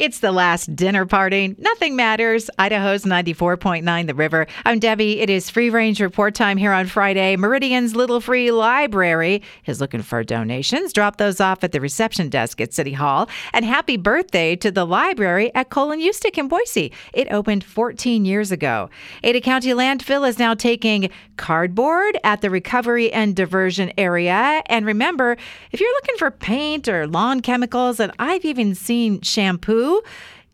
[0.00, 1.54] It's the last dinner party.
[1.58, 2.48] Nothing matters.
[2.58, 4.46] Idaho's 94.9 The River.
[4.64, 5.20] I'm Debbie.
[5.20, 7.36] It is free range report time here on Friday.
[7.36, 10.94] Meridian's Little Free Library is looking for donations.
[10.94, 13.28] Drop those off at the reception desk at City Hall.
[13.52, 16.92] And happy birthday to the library at Cole and Ustick in Boise.
[17.12, 18.88] It opened 14 years ago.
[19.22, 24.62] Ada County Landfill is now taking cardboard at the recovery and diversion area.
[24.64, 25.36] And remember,
[25.72, 29.89] if you're looking for paint or lawn chemicals, and I've even seen shampoo,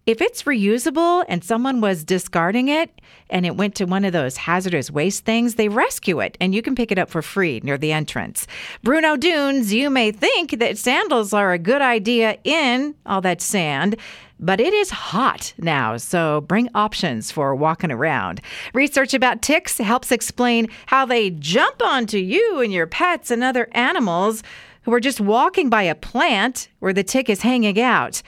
[0.07, 4.37] if it's reusable and someone was discarding it and it went to one of those
[4.37, 7.77] hazardous waste things, they rescue it and you can pick it up for free near
[7.77, 8.47] the entrance.
[8.85, 13.97] Bruneau Dunes, you may think that sandals are a good idea in all that sand.
[14.39, 18.43] But it is hot now, so bring options for walking around.
[18.75, 23.67] Research about ticks helps explain how they jump onto you and your pets and other
[23.73, 24.43] animals
[24.83, 28.23] who are just walking by a plant where the tick is hanging out.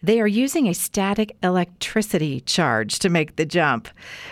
[0.00, 3.88] They are using a static electricity charge to make the jump.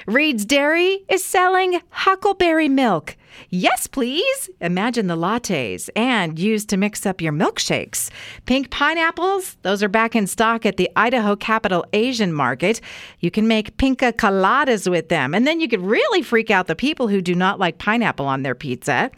[0.07, 3.17] Reed's Dairy is selling huckleberry milk.
[3.51, 4.49] Yes, please.
[4.61, 8.11] Imagine the lattes and used to mix up your milkshakes.
[8.47, 12.81] Pink pineapples, those are back in stock at the Idaho Capital Asian Market.
[13.19, 16.77] You can make pinka coladas with them, and then you could really freak out the
[16.77, 19.11] people who do not like pineapple on their pizza.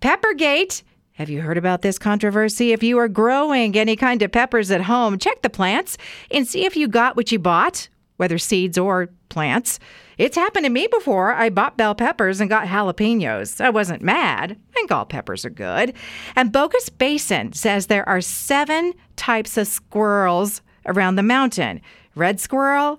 [0.00, 0.82] Peppergate
[1.14, 2.72] have you heard about this controversy?
[2.72, 5.96] If you are growing any kind of peppers at home, check the plants
[6.32, 9.78] and see if you got what you bought, whether seeds or plants.
[10.18, 11.32] It's happened to me before.
[11.32, 13.60] I bought bell peppers and got jalapenos.
[13.60, 14.52] I wasn't mad.
[14.52, 15.94] I think all peppers are good.
[16.34, 21.80] And Bogus Basin says there are seven types of squirrels around the mountain
[22.16, 22.98] red squirrel,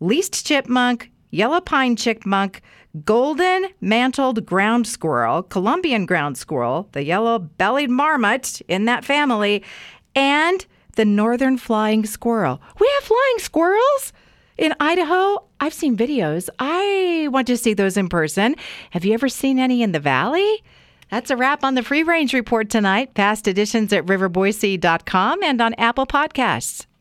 [0.00, 2.62] least chipmunk, yellow pine chipmunk,
[3.04, 9.62] golden mantled ground squirrel, Columbian ground squirrel, the yellow bellied marmot in that family,
[10.14, 10.64] and
[10.96, 12.60] the northern flying squirrel.
[12.78, 14.12] We have flying squirrels
[14.56, 15.44] in Idaho.
[15.60, 16.48] I've seen videos.
[16.58, 18.54] I want to see those in person.
[18.90, 20.62] Have you ever seen any in the valley?
[21.10, 23.14] That's a wrap on the Free Range Report tonight.
[23.14, 26.86] Past editions at riverboise.com and on Apple Podcasts.